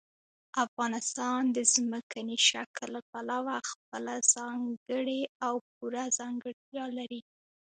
[0.65, 7.21] افغانستان د ځمکني شکل له پلوه خپله ځانګړې او پوره ځانګړتیا لري.